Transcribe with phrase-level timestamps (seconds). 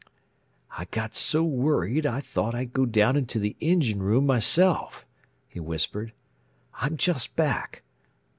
[0.79, 5.05] "I got so worried I thought I'd go down into the engine room myself,"
[5.47, 6.11] he whispered.
[6.73, 7.83] "I'm just back.